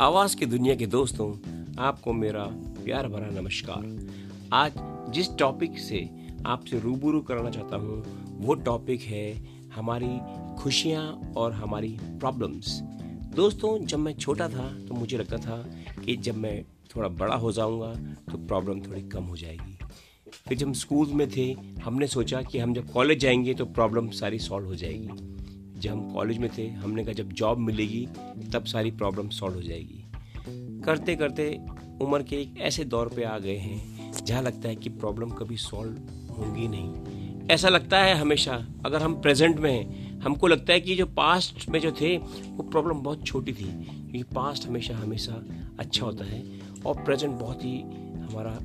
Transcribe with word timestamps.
आवाज़ 0.00 0.36
की 0.36 0.46
दुनिया 0.46 0.74
के 0.74 0.86
दोस्तों, 0.86 1.28
आपको 1.78 2.12
मेरा 2.12 2.42
प्यार 2.84 3.06
भरा 3.08 3.28
नमस्कार। 3.30 3.84
आज 4.52 4.72
जिस 5.12 5.28
टॉपिक 5.38 5.78
से 5.78 6.00
आपसे 6.46 6.80
रूबरू 6.80 7.20
कराना 7.20 7.50
चाहता 7.50 7.76
हूँ, 7.76 8.02
वो 8.38 8.54
टॉपिक 8.54 9.00
है 9.00 9.32
हमारी 9.74 10.18
खुशियाँ 10.58 11.32
और 11.36 11.52
हमारी 11.52 11.88
प्रॉब्लम्स 12.02 12.78
दोस्तों, 13.36 13.78
जब 13.78 13.98
मैं 13.98 14.14
छोटा 14.14 14.48
था 14.48 14.68
तो 14.88 14.94
मुझे 14.94 15.18
लगता 15.18 15.36
था 15.36 15.56
कि 16.04 16.16
जब 16.16 16.36
मैं 16.36 16.62
थोड़ा 16.96 17.08
बड़ा 17.08 17.34
हो 17.34 17.52
जाऊँगा 17.52 17.92
तो 18.32 18.38
प्रॉब्लम 18.38 18.80
थोड़ी 18.80 19.02
कम 19.02 19.24
हो 19.24 19.36
जाएगी। 19.36 19.78
फिर 20.48 20.58
जब 20.58 20.72
स्कूल 20.72 21.08
में 21.08 21.28
थे, 21.30 21.52
हमने 21.84 22.06
सोचा 22.06 22.42
कि 22.42 22.58
हम 22.58 22.74
जब 22.74 22.92
कॉलेज 22.92 23.20
जाएँगे 23.20 23.54
तो 23.54 23.64
प्रॉब्लम 23.64 24.10
सारी 24.10 24.38
सॉल्व 24.38 24.66
हो 24.66 24.74
जाएगी। 24.74 25.35
जब 25.78 25.90
हम 25.90 26.12
कॉलेज 26.14 26.38
में 26.38 26.50
थे, 26.58 26.68
हमने 26.68 27.04
कहा 27.04 27.12
जब 27.12 27.32
जॉब 27.32 27.58
मिलेगी, 27.58 28.08
तब 28.52 28.64
सारी 28.64 28.90
प्रॉब्लम 28.90 29.28
सॉल्व 29.28 29.54
हो 29.54 29.62
जाएगी। 29.62 30.04
करते 30.84 31.16
करते 31.16 31.60
उम्र 32.00 32.22
के 32.22 32.36
एक 32.36 32.58
ऐसे 32.58 32.84
दौर 32.84 33.08
पे 33.08 33.24
आ 33.24 33.38
गए 33.38 33.56
हैं, 33.56 34.12
जहाँ 34.24 34.42
लगता 34.42 34.68
है 34.68 34.76
कि 34.76 34.88
प्रॉब्लम 34.88 35.30
कभी 35.30 35.56
सॉल्व 35.56 35.98
होंगी 36.32 36.68
नहीं। 36.68 37.46
ऐसा 37.50 37.68
लगता 37.68 37.98
है 37.98 38.14
हमेशा, 38.14 38.66
अगर 38.86 39.02
हम 39.02 39.20
प्रेजेंट 39.20 39.58
में 39.58 39.72
हैं, 39.72 40.20
हमको 40.20 40.46
लगता 40.46 40.72
है 40.72 40.80
कि 40.80 40.96
जो 40.96 41.06
पास्ट 41.06 41.68
में 41.68 41.80
जो 41.80 41.92
थे, 41.92 42.16
वो 42.16 42.62
प्रॉब्लम 42.62 42.94
बहुत 42.94 43.26
छोटी 43.26 43.52
थी, 43.52 43.64
क्योंकि 43.64 44.22
पास्ट 44.22 44.66
हमेशा 44.66 44.96
हमेशा 44.96 45.32
अच्छा 45.78 46.06
होता 46.06 46.24
है 46.24 46.60
और 46.86 47.04
प्रेजेंट 47.04 47.34
बहुत 47.34 47.64
ही 47.64 47.80
हमारा 48.20 48.58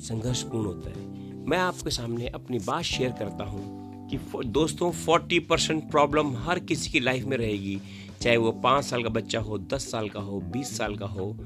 संघर्षपूर्ण 0.00 0.66
होता 0.66 0.90
है। 0.90 1.06
मैं 1.46 1.58
आपके 1.58 1.90
सामने 1.90 2.26
अपनी 2.26 2.58
बात 2.58 2.82
शेयर 2.82 3.10
करता 3.10 3.44
हूँ। 3.44 3.85
कि 4.10 4.18
दोस्तों 4.46 4.92
40 4.92 5.38
परसेंट 5.38 5.90
प्रॉब्लम 5.90 6.36
हर 6.36 6.58
किसी 6.58 6.90
की 6.90 7.00
लाइफ 7.00 7.24
में 7.24 7.36
रहेगी। 7.36 7.80
चाहे 8.22 8.36
वो 8.36 8.52
पाँच 8.52 8.84
साल 8.84 9.02
का 9.02 9.08
बच्चा 9.08 9.40
हो, 9.40 9.58
दस 9.58 9.90
साल 9.90 10.08
का 10.08 10.20
हो, 10.20 10.40
बीस 10.40 10.76
साल 10.78 10.96
का 10.96 11.06
हो, 11.06 11.36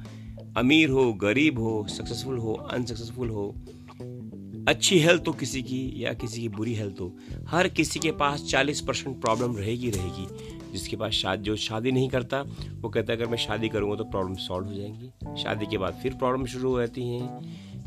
अमीर 0.56 0.88
हो, 0.88 1.12
गरीब 1.12 1.58
हो 1.58 1.86
सक्सेसफुल 1.88 2.38
हो 2.38 2.52
अनसक्सेसफुल 2.52 3.28
हो, 3.28 3.54
अच्छी 4.68 4.98
हेल्थ 4.98 5.22
हो 5.28 5.32
किसी 5.32 5.62
की 5.62 6.04
या 6.04 6.12
किसी 6.12 6.40
की 6.40 6.48
बुरी 6.48 6.74
हेल्थ 6.74 7.00
हो, 7.00 7.16
हर 7.48 7.68
किसी 7.68 8.00
के 8.00 8.12
पास 8.12 8.42
40 8.42 8.80
परसेंट 8.80 9.20
प्रॉब्लम 9.20 9.56
रहेगी 9.56 9.90
रहेगी। 9.90 10.26
जिसके 10.72 10.96
पास 10.96 11.12
शादी 11.12 11.42
जो 11.42 11.56
शादी 11.56 11.92
नहीं 11.92 12.08
करता, 12.08 12.42
वो 12.80 12.88
कहता 12.88 13.12
है, 13.12 13.18
अगर 13.18 13.26
मैं 13.26 13.38
शादी 13.38 13.68
करूँगा 13.68 13.96
तो 13.96 14.04
प्रॉब्लम 14.04 14.34
सॉल्व 14.34 14.66
हो 14.66 14.74
जाएँगी। 14.74 15.42
शादी 15.42 15.66
के 15.66 15.78
बाद 15.78 15.94
फिर 16.02 16.14
प्रॉब्लम 16.14 16.46
शुरू 16.46 16.70
हो 16.70 16.78
जाती 16.80 17.02
हैं। 17.02 17.40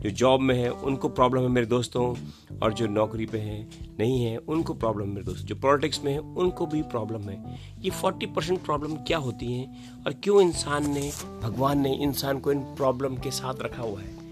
जो 0.03 0.09
जॉब 0.09 0.41
में 0.41 0.55
है, 0.55 0.69
उनको 0.69 1.09
प्रॉब्लम 1.09 1.41
है 1.41 1.47
मेरे 1.47 1.67
दोस्तों, 1.67 2.15
और 2.63 2.73
जो 2.73 2.87
नौकरी 2.87 3.25
पे 3.25 3.37
हैं, 3.37 3.69
नहीं 3.99 4.25
है, 4.25 4.37
उनको 4.37 4.73
प्रॉब्लम 4.73 5.07
है 5.07 5.13
मेरे 5.13 5.25
दोस्त। 5.25 5.45
जो 5.45 5.55
पॉलिटिक्स 5.55 6.03
में 6.03 6.11
है, 6.11 6.19
उनको 6.19 6.65
भी 6.65 6.81
प्रॉब्लम 6.81 7.21
है। 7.21 7.59
ये 7.79 7.89
फोर्टी 7.89 8.25
परसेंट 8.25 8.65
प्रॉब्लम 8.65 8.93
क्या 8.93 9.17
होती 9.17 9.53
हैं, 9.53 9.93
और 10.05 10.13
क्यों 10.13 10.41
इंसान 10.41 10.93
ने, 10.93 11.11
भगवान 11.43 11.79
ने 11.79 11.93
इंसान 11.93 12.39
को 12.39 12.51
इन 12.51 12.59
प्रॉब्लम 12.59 13.15
के 13.15 13.31
साथ 13.31 13.53
रखा 13.61 13.81
हुआ 13.81 13.99
है? 13.99 14.23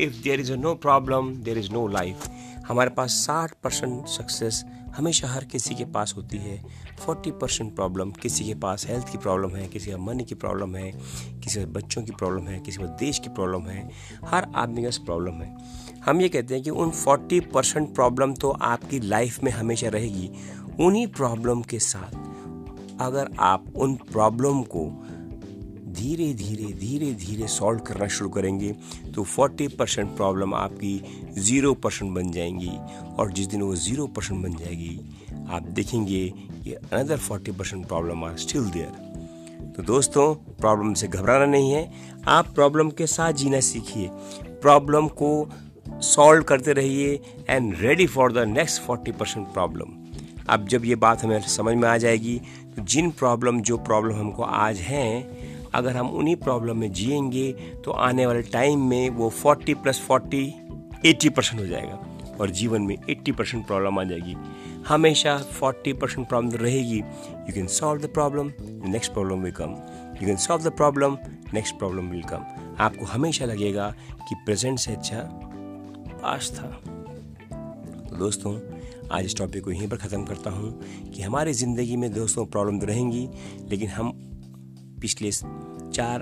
If 0.00 0.22
there 0.22 0.40
is 0.40 0.52
a 0.52 0.56
no 0.56 0.74
problem 0.74 1.34
there 1.34 1.58
is 1.58 1.70
no 1.70 1.86
life 1.88 2.28
हमारे 2.68 2.90
पास 2.90 3.10
साठ 3.10 3.52
परसेंट 3.62 4.06
सक्सेस 4.06 4.64
हमेशा 4.96 5.28
हर 5.28 5.44
किसी 5.44 5.74
के 5.74 5.84
पास 5.84 6.14
होती 6.16 6.38
है। 6.38 6.64
फोर्टी 6.98 7.30
परसेंट 7.30 7.74
प्रॉब्लम 7.74 8.10
किसी 8.10 8.44
के 8.44 8.54
पास 8.54 8.86
हेल्थ 8.86 9.12
की 9.12 9.18
प्रॉब्लम 9.18 9.50
है, 9.50 9.68
किसी 9.68 9.90
का 9.90 9.96
मनी 9.96 10.24
की 10.24 10.34
प्रॉब्लम 10.34 10.76
है, 10.76 10.92
किसी 11.44 11.60
के 11.60 11.66
बच्चों 11.66 12.02
की 12.02 12.12
प्रॉब्लम 12.12 12.46
है, 12.46 12.60
किसी 12.60 12.78
को 12.78 12.86
देश 12.86 13.18
की 13.18 13.28
प्रॉब्लम 13.28 13.66
है, 13.66 13.90
हर 14.24 14.46
आदमी 14.56 14.82
का 14.82 14.90
प्रॉब्लम 15.04 15.32
है। 15.32 15.56
हम 16.06 16.20
ये 16.20 16.28
कहते 16.28 16.54
हैं 16.54 16.62
कि 16.62 16.70
उन 16.70 16.90
फोर्टी 16.90 17.40
परसेंट 17.40 17.94
प्रॉब्लम 17.94 18.34
तो 18.34 18.50
आपकी 18.50 19.00
लाइफ 19.00 19.42
में 19.42 19.52
हमेशा 19.52 19.88
रहेगी। 19.88 20.30
उन्हीं 20.80 21.06
प्रॉब्लम 21.06 21.62
के 21.62 21.78
साथ 21.78 22.10
अगर 23.00 23.30
आप 23.38 23.64
उन 23.76 23.94
प्रॉब्लम 23.94 24.62
को 24.62 25.06
धीरे 25.96 26.32
धीरे 26.34 26.72
धीरे 26.80 27.12
धीरे 27.16 27.46
सॉल्व 27.48 27.78
करना 27.78 28.06
शुरू 28.08 28.30
करेंगे 28.30 28.70
तो 29.14 29.24
40 29.30 29.72
परसेंट 29.72 30.16
प्रॉब्लम 30.16 30.54
आपकी 30.54 30.94
ज़ीरो 31.38 31.72
परसेंट 31.74 32.12
बन 32.14 32.30
जाएँगी 32.32 32.76
और 33.18 33.32
जिस 33.32 33.46
दिन 33.46 33.62
वो 33.62 33.74
ज़ीरो 33.76 34.06
परसेंट 34.06 34.42
बन 34.42 34.56
जाएगी, 34.56 34.98
आप 35.48 35.62
देखेंगे 35.62 36.28
कि 36.64 36.72
another 36.72 37.18
40 37.20 37.56
percent 37.58 37.86
problem 37.86 38.24
are 38.24 38.36
still 38.36 38.70
there 38.70 39.04
तो 39.76 39.82
दोस्तों, 39.82 40.34
प्रॉब्लम 40.34 40.92
से 40.94 41.08
घबराना 41.08 41.46
नहीं 41.46 41.70
है, 41.70 41.90
आप 42.26 42.48
प्रॉब्लम 42.54 42.90
के 42.90 43.06
साथ 43.06 43.32
जीना 43.32 43.60
सीखिए। 43.60 44.08
प्रॉब्लम 44.62 45.08
को 45.22 45.48
सॉल्व 46.02 46.42
करते 46.42 46.72
रहिए 46.72 47.20
and 47.48 47.74
ready 47.80 48.06
for 48.06 48.32
the 48.32 48.46
next 48.48 48.82
40 48.82 49.12
percent 49.12 49.46
problem. 49.46 49.92
अब 50.48 50.66
जब 50.68 50.84
ये 50.84 50.94
बात 50.96 51.22
हमें 51.24 51.40
समझ 51.48 51.74
में 51.76 51.88
आ 51.88 51.96
जाएगी 51.96 52.38
तो 52.76 52.82
जिन 52.82 53.10
प्रॉब्लम, 53.10 53.60
जो 53.60 53.76
प्रॉब्लम 53.78 54.14
हमको 54.14 54.42
आज 54.42 54.78
हैं 54.80 55.55
अगर 55.74 55.96
हम 55.96 56.10
उन्हीं 56.10 56.36
प्रॉब्लम 56.36 56.76
में 56.76 56.92
जिएँगे 56.92 57.52
तो 57.84 57.90
आने 57.90 58.26
वाले 58.26 58.42
टाइम 58.42 58.88
में 58.88 59.08
वो 59.10 59.32
40 59.46 59.74
प्लस 59.74 60.06
40 60.10 60.44
80 61.06 61.28
परसेंट 61.28 61.60
हो 61.60 61.66
जाएगा 61.66 62.00
और 62.40 62.50
जीवन 62.50 62.82
में 62.82 62.96
80 62.96 63.32
परसेंट 63.32 63.66
प्रॉब्लम 63.66 63.98
आ 63.98 64.04
जाएगी। 64.04 64.36
हमेशा 64.88 65.38
40 65.52 65.92
परसेंट 65.92 66.28
प्रॉब्लम 66.28 66.50
रहेगी। 66.50 66.98
You 66.98 67.52
can 67.54 67.66
solve 67.66 68.02
the 68.02 68.06
problem 68.06 68.52
next 68.90 69.12
problem 69.12 69.42
will 69.42 69.52
come 69.52 69.74
you 70.22 70.26
can 70.26 70.36
solve 70.36 70.64
the 70.64 70.72
problem 70.72 71.16
next 71.54 71.78
problem 71.78 72.08
will 72.08 72.22
come 72.22 72.44
आपको 72.78 73.04
हमेशा 73.04 73.44
लगेगा 73.44 73.94
कि 74.28 74.34
प्रेजेंट 74.34 74.78
से 74.78 74.92
अच्छा 74.92 75.28
पास 76.22 76.50
था। 76.58 76.66
तो 78.08 78.16
दोस्तों, 78.16 78.58
आज 79.12 79.24
इस 79.24 79.36
टॉपिक 79.36 79.64
को 79.64 79.70
यहीं 79.70 79.88
पर 79.88 79.96
ख़त्म 79.96 80.24
करता 80.24 80.50
हूँ 80.50 80.80
कि 81.14 81.22
हमारी 81.22 81.52
ज़िंदगी 81.52 81.96
में 81.96 82.12
दोस्तों 82.12 82.46
प्रॉब्लम 82.46 82.78
तो 82.80 82.86
रहेंगी, 82.86 83.28
लेकिन 83.70 83.88
हम 83.88 84.25
पिछले 85.06 85.30
चार, 85.30 86.20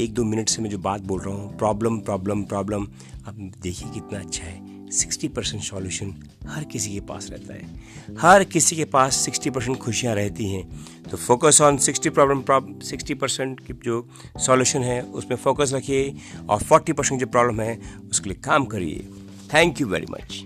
एक 0.00 0.12
दो 0.14 0.24
मिनट 0.24 0.48
से 0.48 0.62
मैं 0.62 0.70
जो 0.70 0.78
बात 0.78 1.00
बोल 1.00 1.20
रहा 1.20 1.34
हूँ, 1.34 1.56
प्रॉब्लम 1.58 1.98
प्रॉब्लम 1.98 2.42
प्रॉब्लम 2.42 2.86
अब 3.26 3.52
देखिए 3.62 3.90
कितना 3.90 4.18
अच्छा 4.18 4.44
है। 4.44 4.90
सिक्सटी 4.90 5.28
परसेंट 5.28 5.62
सॉल्यूशन 5.62 6.14
हर 6.48 6.64
किसी 6.64 6.92
के 6.94 7.00
पास 7.00 7.28
रहता 7.30 7.54
है। 7.54 8.16
हर 8.18 8.44
किसी 8.44 8.76
के 8.76 8.84
पास 8.84 9.16
सिक्सटी 9.16 9.50
परसेंट 9.50 9.76
खुशियाँ 9.78 10.14
रहती 10.14 10.46
हैं। 10.46 10.64
तो 11.10 11.16
focus 11.16 11.60
on 11.60 11.76
sixty 11.78 12.10
problem 12.10 12.80
sixty 12.80 13.14
percent 13.14 13.60
की 13.60 13.74
जो 13.84 14.08
सॉल्यूशन 14.38 14.82
है, 14.82 15.00
उसमें 15.02 15.36
फोकस 15.36 15.72
रखिए 15.74 16.14
और 16.48 16.62
फोर्टी 16.62 16.92
परसेंट 16.92 17.20
जो 17.20 17.26
प्रॉब्लम 17.26 17.60
है, 17.60 17.78
उसके 18.10 18.30
लिए 18.30 18.40
काम 18.44 18.64
करिए। 18.64 19.08
Thank 19.54 19.80
you 19.80 19.86
very 19.86 20.06
much 20.10 20.44